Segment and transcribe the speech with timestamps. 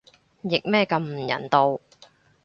[0.45, 1.79] 譯咩咁唔人道